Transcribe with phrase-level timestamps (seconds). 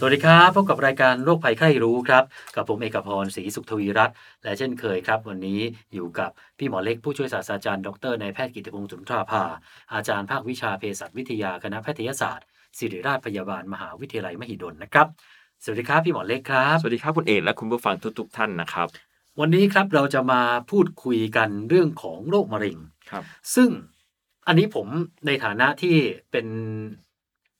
[0.00, 2.24] สวัสดีครับพบกับรายการโรคภัยไข้รู้ครับ
[2.56, 5.60] กับผมเอกพรศรีสุขทวีรัตน์และเช่นเคยครับ วันนี้
[5.94, 9.44] อยู่กับพี่หมอเล็กผู้ช่วยศาสตราจารย์ดรนายแพทย์กิติพงศ์สุนทราภา
[9.92, 12.46] อาจารย์ภาควิชาเภสัชวิทยาคณะแพทยศาสตร์
[12.78, 15.06] ศิริราชพยาบาลมหาวิทยาลัยมหิดลนะครับ
[15.62, 18.88] สวัสดีครับพี่หมอเล็กครับ สวัสดีครับคุณเอกและคุณผู้ฟังทุกๆท่านนะครับ
[19.40, 22.76] วันนี้ครับเราจะมาพูดคุยกันเรื่องของโรคมะเร็ง
[23.10, 23.70] ครับ ซึ่ง
[24.46, 24.86] อันนี้ผม
[25.26, 25.96] ในฐานะที่
[26.30, 26.46] เป็น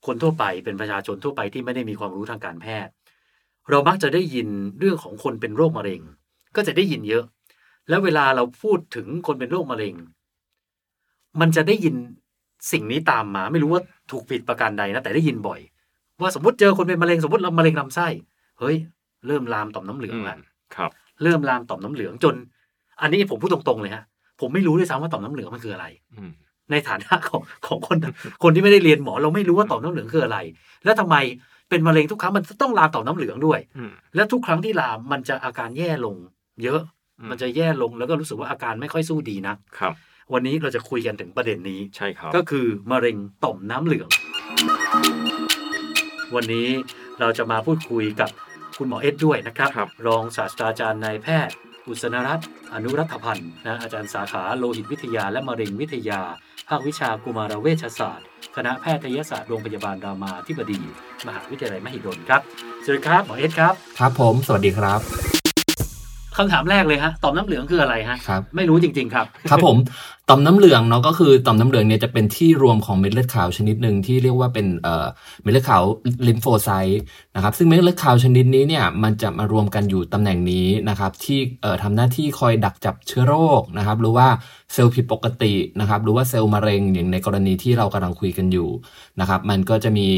[0.07, 2.93] คนทั่วไปเป็นประชาชนทั่วไปที่ไม่ได้มีความรู้ทางการแพทย์
[3.71, 6.01] เรามักจะได้ยินเรื่องของคนเป็นโรคมะเร็ง
[6.57, 7.25] ก็จะได้ยินเยอะ
[7.89, 9.95] แล้วเวลาเราพูดถึงคนเป็นโรคมะเร็ง
[11.41, 11.95] มันจะได้ยิน
[12.73, 15.61] สิ่งนี้ตามมา ไม่รู้ว่าถูกผิดประการใดนะแต่ได้ยินบ่อย
[16.21, 18.09] ว่าสมมติเจอคนเป็นมะเร็งสมมติเรามะเร็งลำไส้
[18.61, 18.77] เฮ้ย
[19.27, 20.39] เริ่มลามต่อมน้ำเหลืองแล้ว
[20.75, 20.91] ครับ
[21.23, 22.35] เริ่มลามต่อมน้ำเหลืองจน
[23.01, 24.05] อันนี้ผมพูดตรงๆเลยฮะ
[24.41, 26.31] ผมไม่รู้ด้วยซ้ำว่าต่อมน้ำเหลืองมันคืออะไรอืม
[26.71, 27.97] ในฐานะของของคน
[28.43, 30.39] คนที่ไม่ได้เรียนหมอเราไม่รู้ว่าต่อมน้ำเหลืองคืออะไร
[30.85, 31.17] แล้วทำไม
[31.69, 36.17] เป็นมะเร็งทุกครั้งมันต้องลามต่อมน้ำเหลืองด้วยอืมและทุกครั้งที่ลามมันจะอาการแย่ลง
[36.63, 36.81] เยอะ
[37.21, 39.95] อืมมันจะแย่ลงแล้วก็รู้สึกว่าอาการไม่ค่อยสู้ดีนะครับ
[40.33, 44.09] วันนี้เราจะคุยกันถึงประเด็นนี้ใช่ครับก็คือมะเร็งต่อมน้ำเหลือง
[46.35, 46.69] วันนี้
[47.21, 48.31] เราจะมาพูดคุยกับ
[48.79, 51.55] คุณหมอเอ็ดด้วยนะครับครับรองศาสตราจารย์นายแพทย์
[51.87, 56.21] อุษนรัตน์อนุรัฐพันธ์นะอาจารย์สาขาโลหิตวิทยาและมะเร็งวิทยา
[56.69, 60.81] ภาควิชากุมารเวชศาสตร์ คณะแพทยศาสตร์โรงพยาบาลรามาธิบดี
[61.27, 62.41] มหาวิทยาลัยมหิดลครับ
[62.85, 65.01] สวัสดีครับหมอเอ็ดครับ ครับผม สวัสดีครับ
[66.39, 69.77] คำถามแรกเลยฮะต่อมน้ำเหลืองคืออะไรฮะครับไม่รู้จริง ๆ ครับ ครับผม
[70.29, 75.07] ต่อมน้ำเหลืองเนาะก็คือต่อมน้ำเหลืองเนี่ยจะเป็นที่รวมของเม็ดเลือดขาวชนิดหนึ่งที่เรียกว่าเป็นเอ่อ
[75.43, 75.83] เม็ดเลือดขาว
[76.27, 77.01] ลิมโฟไซต์
[77.35, 84.27] นะครับซึ่งเม็ดเลือดขาวชนิดนี้เนี่ยมันจะมารวมกันอยู่ตำแหน่งนี้นะครับที่เอ่อทำหน้าที่คอยดักจับเชื้อโรคนะครับหรือว่า
[84.73, 88.69] เซลล์ผิดปกตินะครับหรือว่าเซลล์มะเร็งอย่างในกรณีที่เรากำลังคุยกันอยู่
[89.21, 90.09] นะครับมันก็จะมี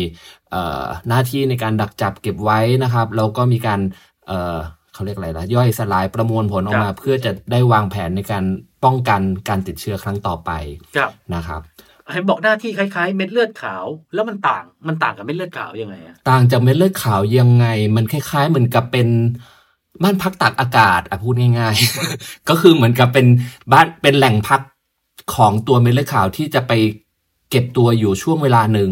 [0.50, 3.80] เอ่อหน้าที่ในการดักจับเก็บไว้นะครับแล้วก็มีการ
[5.00, 8.44] เอ่อเขาเรียกอะไรนะย่อยสลายประมวลผลออกมาครับเพื่อจะได้วางแผนในการ
[8.84, 10.50] ป้องกันการติดเชื้อครั้งต่อไป
[10.96, 11.60] ครับนะครับ
[12.12, 13.84] เห็นบอกหน้าที่คล้ายๆ เม็ดเลือดขาว
[14.14, 17.66] แล้วมันต่างมันต่างกับเม็ดเลือดขาวยังไงอะต่างจากเม็ดเลือดขาวยังไง
[17.96, 19.08] มันคล้ายๆ เหมือนกับเป็น
[20.02, 21.74] บ้านพักตากอากาศอะพูดง่าย
[22.12, 23.26] ๆ ก็คือเหมือนกับเป็น
[23.72, 24.60] บ้านเป็นแหล่งพัก
[25.34, 26.72] ของตัวเม็ดเลือดขาวที่จะไป
[27.50, 28.90] เก็บตัวอยู่ช่วงเวลาหนึ่ง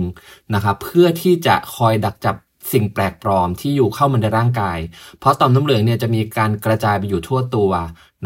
[0.55, 2.37] นะครับเพื่อที่จะคอยดักจับ
[2.73, 4.79] สิ่งแปลกปลอมที่อยู่เข้ามาในร่างกาย
[5.21, 7.71] เพราะต่อมน้ำเหลืองเนี่ยจะมีการกระจายไปอยู่ทั่วตัว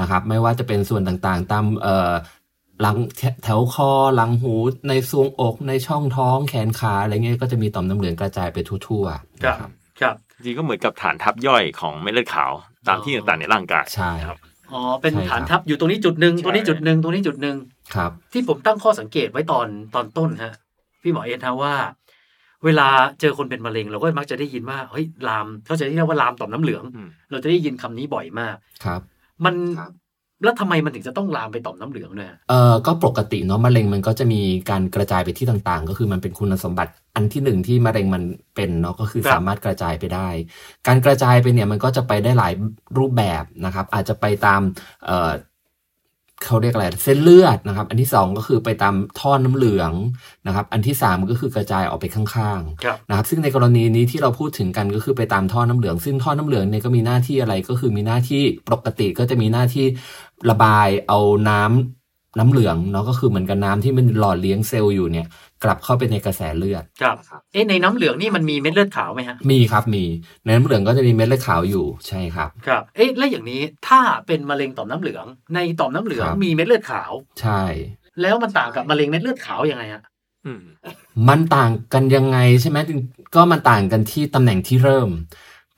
[0.00, 2.12] นะครับไม่ว่าจะเป็นส่วนต่างๆ ตามเอ่อ
[2.80, 4.54] หลังแถแถวคอหลังหู
[4.88, 9.70] ในซวงอกในช่องท้องแขนขาอะไรเงี้ยก็จะมีต่อมน้ำเหลืองกระจายไปทั่วๆครับนะครับ
[10.00, 12.52] ครับจริงๆก็เหมือนกับฐานทัพย่อยของเม็ดเลือดขาว
[12.88, 14.38] ตามที่ต่างๆในร่างกายใช่ครับ
[14.72, 17.56] อ๋อเป็นใช่ครับฐานทัพอยู่ตรงนี้จุดหนึ่งใช่ตรงนี้จุดหนึ่งตรงนี้จุดหนึ่ง
[17.94, 20.52] ครับ ที่ผมตั้งข้อสังเกตไว้ตอนตอนต้นฮะ
[21.02, 21.74] พี่หมอเอ็นฮะว่า
[22.64, 22.88] เวลา
[23.20, 29.00] เจอคนเป็นมะเร็งเราก็มักจะได้ยินว่าเฮ้ยลามเขาจะเรียกว่าลามต่อมน้ำเหลืองอืมเราจะได้ยินคำนี้บ่อยมากครับ
[29.44, 29.92] มันครับ
[30.44, 34.40] แล้วทำไมมันถึงจะต้องลามไปต่อมน้ำเหลืองด้วยฮะเอ่อก็ปกติเนาะมะเร็งมันก็จะมี
[34.70, 38.22] การกระจายไปที่ต่างๆ ก็คือมันเป็นคุณสมบัติอันที่หนึ่งที่มะเร็งมัน
[38.56, 40.28] เป็นเนาะก็คือครับสามารถกระจายไปได้
[40.86, 42.52] การกระจายไปเนี่ยมันก็จะไปได้หลาย
[42.98, 44.60] รูปแบบนะครับ อาจจะไปตาม
[45.06, 45.30] เอ่อ
[46.46, 49.92] เขาเรียกอะไรเส้นเลือดนะครับ อันที่สองก็คือไปตามท่อน้ำเหลือง
[50.46, 58.42] นะครับ อันที่สามก็คือกระจายออกไปข้างๆครับนะครับ ซึ่งในกรณีนี้ที่เราพูดถึงกันก็คือไปตามท่อน้ำเหลือง ซึ่งท่อน้ำเหลืองเนี่ยก็มีหน้าที่อะไรก็คือมีหน้าที่
[58.72, 59.86] ปกติก็จะมีหน้าที่
[60.50, 61.18] ระบายเอา
[61.48, 62.01] น้ำ
[62.38, 65.26] น้ำเหลืองเนาะก็คือเหมือนกับน้ำที่มันหล่อเลี้ยงเซลล์อยู่เนี่ย
[65.64, 67.16] กลับเข้าไปในกระแสเลือดครับ
[67.52, 70.04] เอ๊ะในน้ำเหลืองนี่มันมีเม็ดเลือดขาวไหมฮะมีครับมี
[70.44, 75.24] ในน้ำเหลืองก็จะมีเม็ดเลือดขาวอยู่ใช่ครับครับเอ๊ะแล้วอย่างนี้ถ้าเป็นมะเร็งต่อมน้ำเหลือง
[75.54, 77.62] ในต่อมน้ำเหลืองครับมีเม็ดเลือดขาว ใช่
[78.20, 80.02] แล้วมันต่างกับมะเร็งเม็ดเลือดขาวยังไงฮะ
[80.46, 80.62] อืม
[81.28, 82.78] มันต่างกันยังไงใช่ไหม
[83.34, 85.08] ก็มันต่างกันที่ตำแหน่งที่เริ่ม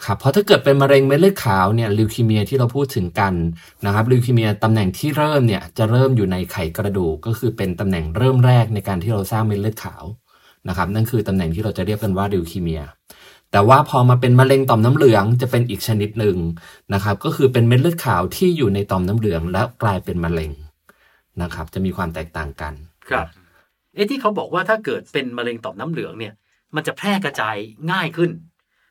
[0.02, 3.34] ครับเพราะถ้าเกิดเป็นมะเร็งเม็ดเลือดขาวเนี่ยลิวคีเมียที่เราพูดถึงกัน
[3.86, 10.04] นะครับลิวคีเมียตำแหน่งที่เริ่มเนี่ยจะเริ่มอยู่ในไขกระดูกก็คือเป็นตำแหน่งเริ่มแรกในการที่เราสร้างเม็ดเลือดขาว
[10.68, 12.82] นะครับนั่นคือตำแหน่งที่เราจะเรียกกันว่าลิวคีเมีย
[13.52, 16.36] แต่ว่าพอมาเป็นมะเร็งต่อมน้ำเหลืองจะเป็นอีกชนิดหนึ่ง
[16.94, 20.50] นะครับก็คือเป็นเม็ดเลือดขาวที่อยู่ในต่อมน้ำเหลือง แล้วกลายเป็นมะเร็ง
[21.42, 22.72] นะครับจะมีความแตกต่างกัน
[23.08, 23.26] ครับ
[23.94, 26.34] เอ๊ะที่เขาบอกว่าถ้าเกิดเป็นมะเร็งต่อมน้ำเหลืองเนี่ย
[26.74, 27.56] มันจะแพร่กระจาย
[27.92, 28.30] ง่ายขึ้น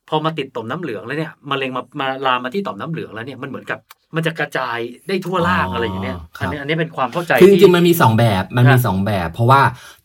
[0.09, 3.79] พอมาติดต่อมน้ำเหลืองแล้วเนี่ยมะเร็งมามาลามมาที่ต่อมน้ำเหลืองแล้วเนี่ยมันเหมือนกับ
[4.15, 4.77] มันจะกระจาย
[5.07, 9.61] ได้ทั่วร่างอะไรอย่างเงี้ยครัอันบนี้อันนี้เป็นความเข้าใจคือจที่ริงๆมันมีสองแบบมันมีครับสองแบบ เพราะว่า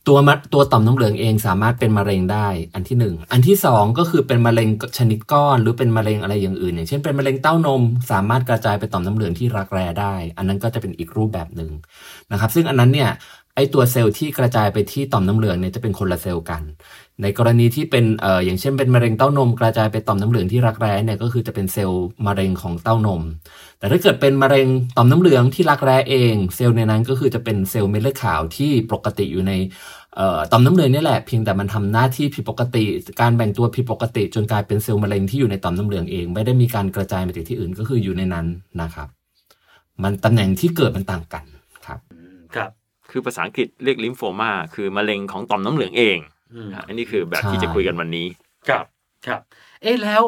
[0.08, 4.68] ตัวมะตัวต่อมน้ำเหลืองเองสามารถเป็นมะเร็งได้ อันที่หนึ่งอันที่สองก็คือเป็นมะเร็ง
[4.98, 11.70] ชนิดก้อน หรือเป็นมะเร็งอะไรอย่างอื่น อย่างเช่นเป็นมะเร็งเต้านม สามารถกระจายไปต่อมน้ำเหลืองที่รักแร้ได้ อันนั้นก็จะเป็นอีกรูปแบบหนึ่ง
[12.32, 13.10] นะครับ ซึ่งอันนั้นเนี่ย
[13.54, 16.62] ไอตัวเซลล์ที่กระจายไปที่ต่อมน้ำเหลืองเนี่ยจะเป็นคนละเซลล์กัน
[17.22, 23.22] ในกรณีที่เป็นเอ่ออย่างเช่นเป็นมะเร็งเต้านมกระจายไปต่อมน้ำเหลืองที่รักแร้เนี่ยก็คือจะเป็นเซลล์มะเร็งของเต้านม
[23.78, 29.52] แต่ถ้าเกิดเป็นมะเร็งต่อมน้ำเหลืองที่รักแร้เอง เซลล์ในนั้นก็คือจะเป็นเซลล์เม็ดเลือดขาวที่ปกติอยู่ใน
[30.16, 32.84] เอ่อต่อมน้ำเหลืองนี่แหละเพียงแต่มันทำหน้าที่ผิดปกติ
[33.20, 38.46] การแบ่งตัวผิดปกติ จนกลายเป็นเซลล์มะเร็งที่อยู่ในต่อมน้ำเหลืองเอง ไม่ได้มีการกระจายไปที่อื่นก็คืออยู่ในนั้น
[38.82, 39.08] นะครับ
[40.02, 41.44] มันตำแหน่งที่เกิดมันต่างกัน
[41.86, 42.00] ครับ
[42.56, 42.70] ครับ
[43.10, 46.18] คือภาษาอังกฤษเรียกลิมโฟมาคือมะเร็งของต่อมน้ำเหลืองเอง
[46.54, 48.26] อืมอะอันนี้คือแบบใช่ที่จะคุยกันวันนี้
[48.68, 48.84] ครับ
[49.26, 49.40] ครับ
[49.82, 50.22] เอ๊ะแล้ว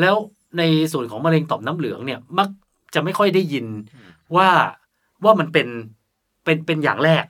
[0.00, 0.16] แล้ว
[0.58, 0.62] ใน
[0.92, 2.48] ส่วนของมะเร็งต่อมน้ำเหลืองเนี่ยมัก
[2.94, 3.66] จะไม่ค่อยได้ยิน
[4.36, 4.48] ว่า
[5.24, 5.68] ว่ามันเป็น
[6.44, 7.24] เป็นเป็นอย่างแรก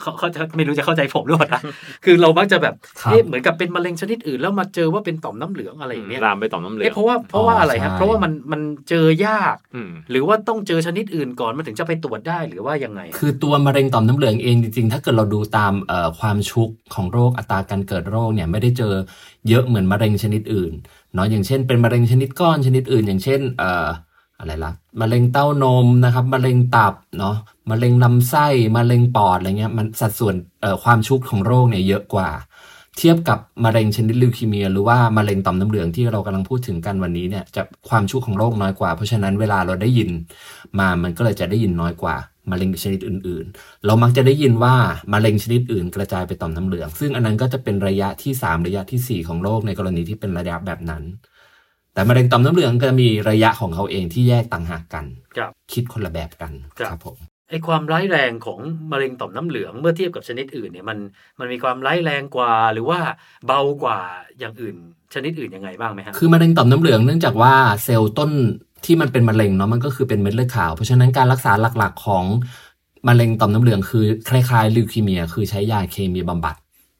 [0.00, 1.62] เขาเขาจะไม่รู้จะเข้าใจผมหรือเปล่านะ
[2.04, 18.94] คือเรามักจะแบบครับเอ๊ะเหมือนกับเป็นมะเร็งชนิดอื่นแล้วมาเจอว่าเป็นต่อมน้ำเหลืองอะไรอย่างเงี้ยลามไปต่อมน้ำเหลือเอ๊ะงเพราะว่าเพราะว่าอะไรครับใช่เพราะว่ามันมันเจอยากอืมหรือว่าต้องเจอชนิดอื่นก่อนมันถึงจะไปตรวจได้หรือว่ายังไง คือตัวมะเร็งต่อมน้ำเหลืองเองจริงๆ ถ้าเกิดเราดูตามเอ่อความชุกของโรคอัตราการเกิดโรคเนี่ยไม่ได้เจอ
[19.48, 20.72] เยอะเหมือนมะเร็งชนิดอื่น
[21.14, 27.36] เนาะอย่างเช่น เป็นมะเร็งชนิดก้อนชนิดอื่น อย่างเช่นเอะไรล่ะมะเร็งเต้านมนะครับมะเร็งตับเนาะ
[27.70, 28.46] มะเร็งลำไส้
[28.76, 30.34] มะเร็งปอดอะไรเงี้ยมันสัดส่วน
[30.84, 32.30] ความชุกของโรคเนี่ยเยอะกว่า
[32.98, 40.10] เทียบกับมะเร็งชนิดลิวคีเมีย หรือว่ามะเร็งต่อมน้ำเหลืองที่เรากำลังพูดถึงกันวันนี้เนี่ยจะความชุกของโรคน้อยกว่า เพราะฉะนั้นเวลาเราได้ยิน
[40.78, 42.16] มามันก็เลยจะได้ยินน้อยกว่า
[42.50, 44.74] มะเร็งชนิดอื่น ๆ เรามักจะได้ยินว่า
[45.12, 51.02] มะเร็งชนิดอื่นกระจายไปต่อมน้ำเหลือง ซึ่งอันนั้นก็จะเป็นระยะที่ 3 ระยะทีสี่4 ของโรคในกรณีที่เป็นระยะแบบนั้น
[51.96, 55.04] แต่มะเร็งต่อมน้ำเหลืองก็จะมีระยะของเขาเองที่แยกต่างหากกัน
[55.36, 57.18] ครับคิดคนละแบบกันครับผม
[57.50, 58.60] ไอความร้ายแรงของ
[58.92, 60.98] มะเร็งต่อมน้ำเหลืองเมื่อเทียบกับชนิดอื่นเนี่ยมัน
[61.38, 62.98] มันมีความร้ายแรงกว่าหรือว่า
[63.46, 63.98] เบากว่า
[64.38, 64.76] อย่างอื่น
[65.14, 67.54] ชนิดอื่นยังไงบ้างไหมฮะคือมะเร็งต่อมน้ำเหลืองเนื่องจากว่า
[67.84, 68.30] เซลล์ต้น
[68.84, 72.24] ที่มันเป็นมะเร็งเนาะมันก็คือเป็นเม็ดเลือดขาว เพราะฉะนั้นการรักษาหลักๆของ
[73.08, 76.56] มะเร็งต่อมน้ำเหลืองคือคล้ายๆลิวคีเมีย คือใช้ยาเคมีบำบัด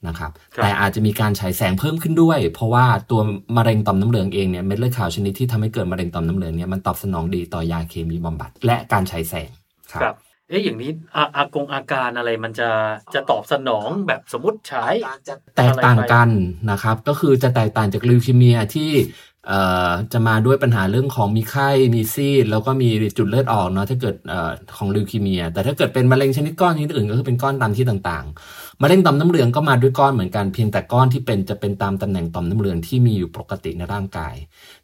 [0.08, 3.20] นะครับครับแต่อาจจะมีการฉายแสงเพิ่มขึ้นด้วย เพราะว่าตัว
[3.56, 9.50] มะเร็งต่อมน้ำเหลืองเองเนี่ยเม็ดเลือดขาวชนิดที่ทำให้เกิดมะเร็งต่อมน้ำเหลืองเนี่ยมันตอบสนองดีต่อยาเคมีบำบัด และการฉายแสง
[9.93, 10.17] ครับครับ
[10.49, 12.70] เอ๊ะอย่างนี้อาอากงอาการอะไรมันจะ
[13.14, 14.93] จะตอบสนองแบบสมมติฉาย
[15.56, 16.29] แตกต่างกัน
[16.70, 18.93] นะครับ ก็คือจะแตกต่างจากลิวคีเมียที่
[19.49, 22.88] เอ่อจะมาด้วยปัญหาเรื่องของมีไข้มีซีดแล้วก็มี
[23.19, 34.34] จุดเลือดออกเนาะถ้าเกิดเอ่อของลิวคีเมีย แต่ถ้าเกิดเป็นมะเร็งชนิดก้อนชนิดอื่นก็คือเป็นก้อนตามที่ต่างๆ มะเร็งต่อมน้ำเหลืองก็มาด้วยก้อนเหมือนกันเพียงแต่ก้อนที่เป็นจะเป็นตามตำแหน่งต่อมน้ำเหลืองที่มีอยู่ปกติในร่างกาย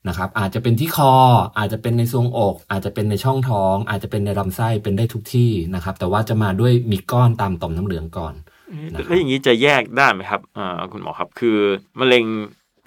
[0.09, 1.13] นะครับ อาจจะเป็นที่คอ
[1.59, 8.35] อาจจะเป็นในทรวงอก อาจจะเป็นในช่องท้อง อาจจะเป็นในลำไส้เป็นได้ทุกที่นะครับ แต่ว่าจะมาด้วยมีก้อนตามต่อมน้ำเหลืองก่อน
[8.95, 10.41] ครับแล้วอย่างนี้จะแยกได้ไหมครับ
[10.93, 11.59] คุณหมอครับ คือ
[12.01, 12.25] มะเร็ง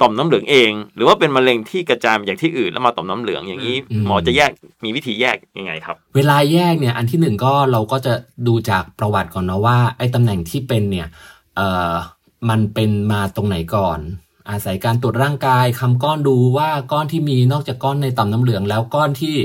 [0.02, 4.52] ต่อมน้ำเหลืองเอง หรือว่าเป็นมะเร็งที่กระจายมาจากที่อื่นแล้วมาต่อมน้ำเหลืองอย่างนี้อืมหมอจะแยก
[4.84, 8.14] มีวิธีแยกยังไงครับ เวลาแยกเนี่ยอันที่หนึ่งก็เราก็จะ
[8.48, 11.08] ดูจากประวัติก่อนนะว่าไอ้ตำแหน่งที่เป็นเนี่ย
[11.56, 11.94] เอ่อ
[12.50, 14.00] มันเป็นมาตรงไหนก่อน
[14.50, 19.36] อาศัยการตรวจร่างกายคำก้อนดูว่าก้อนที่มีนอกจากก้อนในต่อมน้ำเหลือง แล้วก้อนที่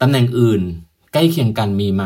[0.00, 0.60] ตำแหน่งอื่น
[1.12, 2.04] ใกล้เคียงกันมีไหม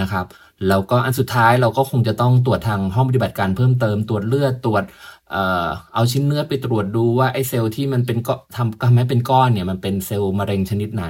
[0.00, 0.26] นะครับ
[0.68, 4.82] แล้วก็อันสุดท้ายเราก็คงจะต้องตรวจทางห้องปฏิบัติการเพิ่มเติมตรวจเลือดตรวจ
[5.30, 11.06] เออเอาชิ้นเนื้อไปตรวจดูว่าไอ้เซลล์ที่มันเป็นก็ทำทำให้เป็นก้อนเนี่ยมันเป็นเซลล์มะเร็งชนิดไหน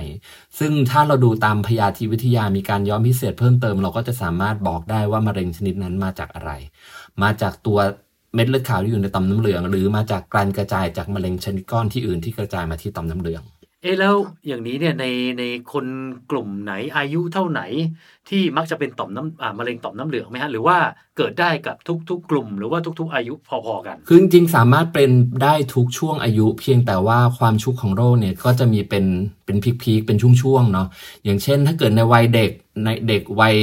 [0.59, 6.51] ซึ่งถ้าเราดูตามพยาธิวิทยามีการย้อมพิเศษเพิ่มเติมเราก็จะสามารถบอกได้ว่ามะเร็งชนิดนั้นมาจากอะไร
[7.23, 7.79] มาจากตัว
[8.35, 13.43] เม็ดเลือดขาวที่อยู่ในต่อมน้ำเหลือง หรือมาจากการกระจายจากมะเร็งชนิดก้อนที่อื่นที่กระจายมาที่ต่อมน้ำเหลือง
[13.85, 14.15] เอ๊ะแล้ว
[14.47, 15.07] อย่างนี้เนี่ยใน
[15.39, 15.87] ในคน
[16.31, 17.61] กลุ่มไหนอายุเท่าไหน
[18.29, 20.77] ที่มักจะเป็นต่อมน้ำอ่ามะเร็งต่อมน้ำเหลืองไหมฮะหรือว่า
[21.17, 25.11] เกิดได้กับทุกๆกกลุ่ม หรือว่าทุก ๆ อายุพอๆกัน คือจริงๆสามารถเป็น
[25.43, 29.05] ได้ทุกช่วงอายุ เพียงแต่ว่าความชุกของโรคเนี่ยก็จะมีเป็น
[29.45, 30.89] เป็นพีคๆเป็นช่วงๆเนาะ
[31.25, 32.51] อย่างเช่น ถ้าเกิดในวัยเด็ก
[32.85, 33.57] ในเด็กวัย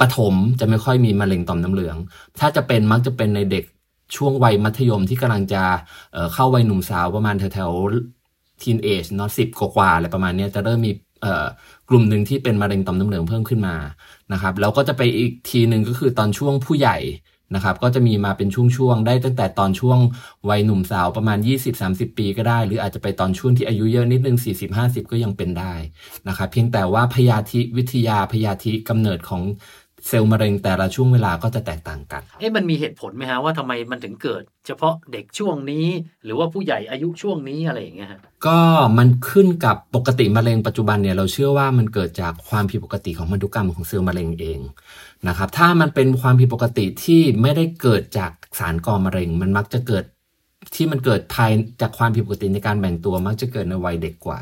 [0.00, 1.96] ปฐมจะไม่ค่อยมีมะเร็งต่อมน้ำเหลือง
[2.38, 3.64] ถ้าจะเป็นมักจะเป็นในเด็ก
[4.16, 5.62] ช่วงวัยมัธยมที่กำลังจะ
[6.12, 8.23] เเข้าวัยหนุ่มสาวประมาณแถวๆ
[8.62, 10.92] ทีนเอจเนาะสิบกว่าๆอะไรประมาณนี้จะเริ่มมี
[11.22, 11.46] เอ่อ
[11.88, 13.76] กลุ่มหนึ่งที่เป็นมะเร็งต่อมน้ำเหลืองเพิ่มขึ้นมา
[14.32, 16.98] นะครับแล้วก็จะไปอีกทีหนึ่งก็คือตอนช่วงผู้ใหญ่
[17.54, 19.98] นะครับก็จะมีมาเป็นช่วงๆ ได้ตั้งแต่ตอนช่วง
[20.48, 21.38] วัยหนุ่มสาวประมาณ
[21.78, 24.36] 20-30 ปีก็ได้ หรืออาจจะไปตอนช่วงที่อายุเยอะนิดนึง
[24.74, 25.74] 40-50 ก็ยังเป็นได้
[26.28, 29.42] นะครับเพียงแต่ว่าพยาธิวิทยาพยาธิกำเนิดของ
[30.08, 35.86] เซลล์มะเร็งแต่ละช่วงเวลาก็จะแตกต่างกัน เอ๊ะมันมีเหตุผลไหมฮะว่าทำไมมันถึงเกิด เฉพาะเด็กช่วงนี้
[36.24, 38.58] หรือว่าผู้ใหญ่อายุช่วงนี้อะไรอย่างเงี้ยฮะก็
[38.98, 44.60] มันขึ้นกับปกติมะเร็งปัจจุบันเนี่ยเราเชื่อว่ามันเกิดจากความผิดปกติของพันธุกรรมของเซลล์มะเร็งเอง
[45.28, 50.04] นะครับถ้ามันเป็นความผิดปกติที่ไม่ได้เกิดจากสารก่อมะเร็ง มันมักจะเกิด
[50.74, 54.40] ที่มันเกิดภายจากความผิดปกติในการแบ่งตัวมักจะเกิดในวัยเด็กกว่า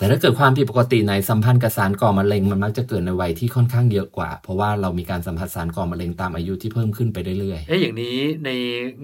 [0.00, 8.50] แต่ถ้าเกิดความผิดปกติในสัมพันธ์กับสารก่อมะเร็งมันมักจะเกิดในวัยที่ค่อนข้างเยอะกว่า เพราะว่าเรามีการสัมผัสสารก่อมะเร็งตามอายุที่เพิ่มขึ้นไปเรื่อยๆเอ๊ะอย่างนี้ใน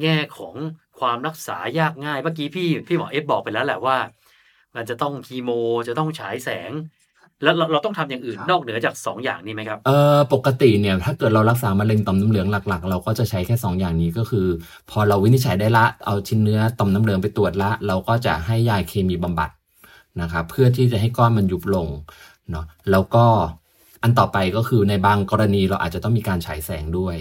[0.03, 0.55] แง่ของ
[1.01, 3.97] ความรักษายากง่ายเมื่อกี้พี่พี่หมอเอฟบอกไปแล้วแหละว่า
[4.77, 5.51] มันจะต้องคีโม
[5.89, 6.73] จะต้องฉายแสง
[7.43, 14.47] แล้วเราเราต้องทำอย่างอื่นนอกเหนือจากสองอย่างนี้ไหมครับเอ่อปกติเนี่ยถ้าเกิดเรารักษามะเร็งต่อมน้ำเหลืองหลักๆ เราก็จะใช้แค่ 2 อย่างนี้ก็คือ
[14.91, 19.51] พอเราวินิจฉัยได้ละเอาชิ้นเนื้อต่อมน้ำเหลืองไปตรวจละ เราก็จะให้ยาเคมีบำบัด
[20.21, 21.89] นะครับเพื่อที่จะให้ก้อนมันยุบลง
[22.51, 23.25] เนาะแล้วก็
[24.03, 27.17] อันต่อไปก็คือในบางกรณีเราอาจจะต้องมีการฉายแสงด้วย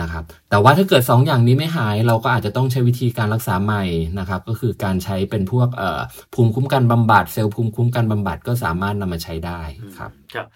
[0.00, 3.84] นะครับแต่ว่าถ้าเกิด 2อย่างนี้ไม่หายเราก็อาจจะต้องใช้วิธีการรักษาใหม่
[4.18, 6.00] นะครับก็คือการใช้เป็นพวกเอ่อ
[6.34, 9.60] ภูมิคุ้มกันบำบัดเซลล์ภูมิคุ้มกันบำบัดก็สามารถนำมาใช้ได้
[9.98, 10.46] ครับครับ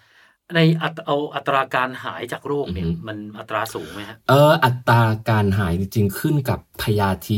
[0.55, 7.37] ในอัตเอาอัตราการหายจากโรคเนี่ยอือฮึมันอัตราสูงไหมฮะเอออัตราการหายจริงๆขึ้นกับพยาธิ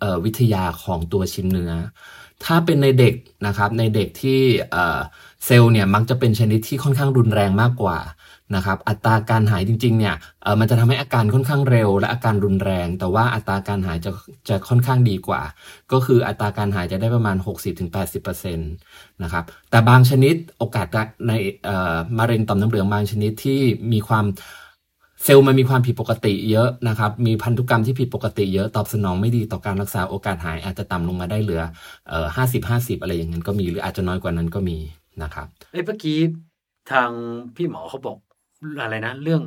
[0.00, 1.72] เอ่อวิทยาของตัวชิ้นเนื้อ
[2.44, 3.14] ถ้าเป็นในเด็ก
[3.46, 4.40] นะครับในเด็กที่
[5.44, 7.98] เซลล์เนี่ยมักจะเป็นชนิดที่ค่อนข้างรุนแรงมากกว่า
[8.56, 10.14] นะครับอัตราการหายจริงๆเนี่ย
[10.60, 14.10] มันจะทำให้อาการค่อนข้างเร็ว และอาการรุนแรง แต่ว่าอัตราการหายจะ
[14.48, 15.40] จะค่อนข้างดีกว่า
[15.92, 17.36] ก็คืออัตราการหายจะได้ประมาณ
[17.94, 20.86] 60-80%นะครับแต่บางชนิดโอกาส
[21.28, 21.32] ใน
[22.18, 23.60] มะเร็งต่อมน้ำเหลืองบางชนิดที่
[23.92, 24.24] มีความ
[25.24, 31.62] เซลล์มันมีความผิดปกติเยอะนะครับ มีพันธุกรรมที่ผิดปกติเยอะ ตอบสนองไม่ดีต่อการรักษาโอกาสหายอาจจะต่ำลงมาได้เหลือ
[32.08, 34.78] เอ่อห้าสิบห้าสิบอะไรอย่างนั้นก็มีหรืออาจจะน้อยกว่านั้นก็มี
[35.22, 36.18] นะครับเอ้ยเมื่อกี้
[36.92, 37.10] ทาง
[37.56, 38.16] พี่หมอเขาบอก
[38.82, 39.42] อะไรนะ เรื่อง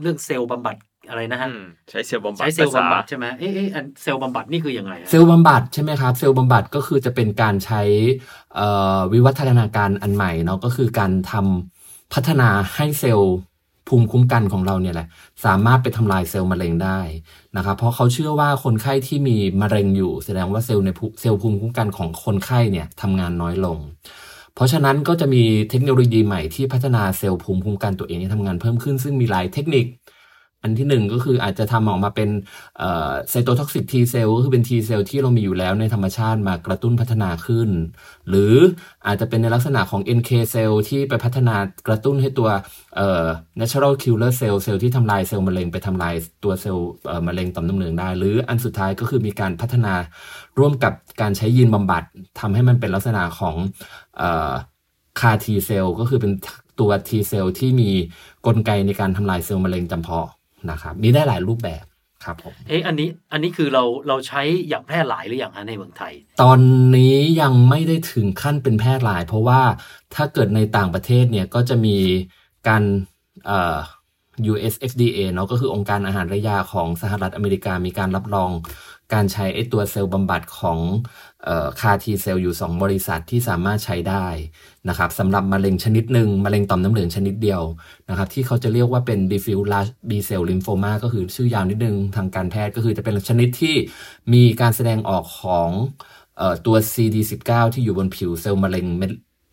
[0.00, 0.76] เรื่องเซลล์บำบัด
[1.08, 7.82] อะไรนะฮะอืมใช้เซลล์บำบัดใช้เซลล์ภาษาบำบัดใช่ไหมเอ๊ะเอ๊ะอันเซลล์บำบัดนี่คือยังไงฮะเซลล์บำบัดใช่ไหมครับเซลล์บำบัดก็คือจะเป็นการใช้
[8.54, 13.34] เอ่อวิวัฒนาการอันใหม่เนาะก็คือการทำพัฒนาให้เซลล์
[13.88, 15.06] ภูมิคุ้มกันของเราเนี่ยแหละ
[15.44, 17.00] สามารถไปทำลายเซลล์มะเร็งได้
[17.56, 23.78] นะครับเพราะเขาเชื่อว่าคนไข้ที่มีมะเร็งอยู่ แสดงว่าเซลล์ในภูเซลล์ภูมิคุ้มกันของคนไข้เนี่ยทำงานน้อยลง
[24.54, 29.86] เพราะฉะนั้นก็จะมีเทคโนโลยีใหม่ที่พัฒนาเซลล์ภูมิคุ้มกันตัวเองให้ทำงานเพิ่มขึ้นซึ่งมีหลายเทคนิค
[30.62, 32.30] อันที่หนึ่งก็คืออาจจะทำออกมาเป็น
[33.30, 37.70] cytotoxic T cell ก็คือเป็น T cell ที่เรามีอยู่แล้วในธรรมชาติมากระตุ้นพัฒนาขึ้น
[38.28, 38.54] หรือ
[39.06, 42.48] อาจจะเป็นในลักษณะของ NK เซลที่ไปพัฒนากระตุ้นให้ตัว
[42.96, 43.24] เอ่อ
[43.60, 46.14] natural killer cell เซลล์ที่ทำลายเซลล์มะเร็งไปทำลาย
[46.44, 46.88] ตัวเซลล์
[47.26, 49.94] มะเร็งต่อมน้ำเหลืองได้ หรืออันสุดท้ายก็คือมีการพัฒนา
[50.58, 52.02] ร่วมกับการใช้ยีนบำบัด
[52.40, 53.56] ทำให้มันเป็นลักษณะของ
[55.20, 56.32] CAR T-cell ก็คือเป็น
[56.80, 57.90] ตัว T-cell ที่มี
[58.46, 60.26] กลไกในการทำลายเซลล์มะเร็งจำเพาะ
[60.70, 61.84] นะครับ มีได้หลายรูปแบบ
[62.24, 66.12] ครับผมเอ๊ะอันนี้อันนี้คือเราเราใช้อย่างแพร่หลายหรืออย่างฮะในเมืองไทย
[66.42, 66.58] ตอน
[66.96, 69.60] นี้ยังไม่ได้ถึงขั้นเป็นแพร่หลาย เพราะว่า
[70.14, 71.96] ถ้าเกิดในต่างประเทศเนี่ยก็จะมี
[72.68, 72.82] การ
[73.46, 73.78] เอ่อ
[74.52, 78.50] US FDA เนาะก็คือองค์การอาหารและยาของสหรัฐอเมริกามีการรับรอง
[79.12, 80.98] การใช้ไอตัวเซลล์บำบัดของเอ่อ
[81.80, 84.26] คาทีเซลอยู่ 2 บริษัทที่สามารถใช้ได้
[84.88, 87.62] นะครับสำหรับมะเร็งชนิดหนึ่งมะเร็งต่อมน้ำเหลืองชนิดเดียว
[88.08, 93.74] นะครับ ที่เขาจะเรียกว่าเป็น diffuse large B cell lymphoma ก็คือชื่อยาวนิดนึงทางการแพทย์ก็คือจะเป็นชนิดที่
[94.32, 95.70] มีการแสดงออกของ
[96.40, 98.86] ออตัว CD19 ที่อยู่บนผิวเซลล์มะเร็ง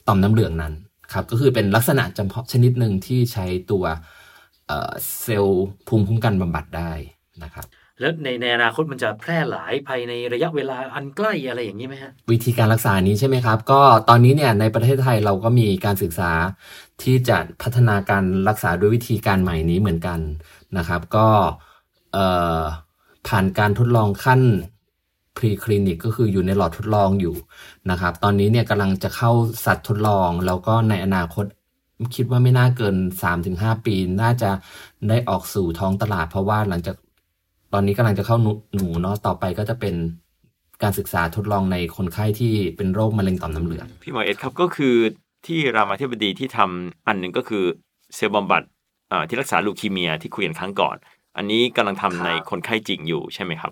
[0.08, 0.74] ต่อมน้ำเหลืองนั้น
[1.14, 3.86] ครับก็คือเป็นลักษณะจำเพาะชนิดหนึ่งที่ใช้ตัว
[5.22, 6.92] เซลล์ภูมิคุ้มกันบำบัดได้
[7.44, 7.66] นะครับ
[8.00, 16.32] แล้วในในอนาคตมันจะแพร่หลายภายในระยะเวลาอันใกล้อะไรอย่างนี้ไหมฮะวิธีการรักษานี้ใช่ไหมครับ ก็ตอนนี้เนี่ยในประเทศไทยเราก็มีการศึกษา
[17.02, 20.20] ที่จะพัฒนาการรักษาด้วยวิธีการใหม่นี้เหมือนกัน
[20.78, 21.28] นะครับ ก็
[23.28, 24.42] ผ่านการทดลองขั้น
[25.38, 27.36] พรีคลินิกก็คืออยู่ในหลอดทดลองอยู่
[27.90, 29.32] นะครับ ตอนนี้เนี่ยกำลังจะเข้า
[29.66, 31.46] สัตว์ทดลอง แล้วก็ในอนาคต
[32.16, 32.96] คิดว่าไม่น่าเกิน
[33.42, 34.52] 3-5 ปี น่าจะ
[35.10, 36.96] ได้ออกสู่ท้องตลาด เพราะว่าหลังจาก
[37.74, 39.96] ตอนนี้กำลังจะเข้าหนูหนูเนาะต่อไปก็จะเป็น
[40.84, 44.96] การศึกษาทดลองในคนไข้ที่เป็นโรคมะเร็งต่อมน้ำเหลือง พี่หมอเอ็ดครับก็คือ
[45.46, 47.64] ที่รามาธิบดีที่ทำอันหนึ่งก็คือ
[48.16, 48.64] เซลล์บำบัด
[49.12, 50.96] อ่าที่รักษาลูคีเมียที่คุยกันครั้งก่อน
[51.38, 53.72] อันนี้กำลังทำในคนไข้จริงอยู่ใช่ไหมครับ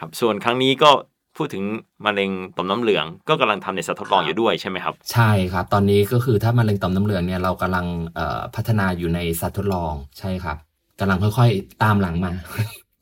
[0.00, 0.90] ครับ ส่วนครั้งนี้ก็
[1.36, 1.64] พูดถึง
[2.06, 10.56] มะเร็งต่อมน้ำเหลือง ก็กำลังทำในสัตว์ทดลองอยู่ด้วยใช่ไหมครับ ใช่ครับ ตอนนี้ก็คือถ้ามะเร็งต่อมน้ำเหลืองเนี่ยเรากำลังเอ่อพัฒนาอยู่ในสัตว์ทดลองใช่ครับ
[11.00, 12.32] กำลังค่อยๆตามหลังมา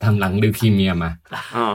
[0.02, 1.11] ตามหลังลิวคีเมียมา
[1.55, 1.67] อ๋อ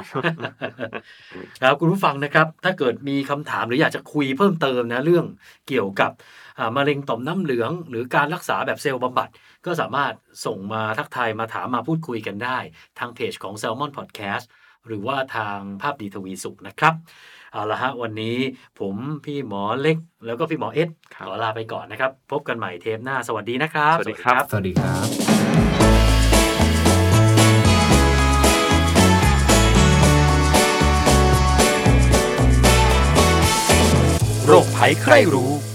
[1.61, 5.25] ครับคุณผู้ฟังนะครับ ถ้าเกิดมีคำถามหรืออยากจะคุยเพิ่มเติมนะเรื่อง
[5.67, 6.11] เกี่ยวกับ
[6.59, 9.29] อ่ามะเร็งต่อมน้ำเหลือง หรือการรักษาแบบเซลล์บำบัด
[9.65, 10.13] ก็สามารถ
[10.45, 12.57] ส่งมาทักทายมาถามมาพูดคุยกันได้
[12.99, 14.45] ทางเพจของ Salmon Podcast
[14.87, 16.93] หรือว่าทางภาพดีทวีสุขนะครับ
[17.53, 18.37] เอาละฮะวันนี้
[18.79, 25.22] ผมพี่หมอเล็ก แล้วก็พี่หมอเอสครับขอลาไปก่อนนะครับ พบกันใหม่เทปหน้าสวัสดีนะครับ สวัสดีครับ สวัสดีครับ
[34.61, 35.72] 바이크라이브로.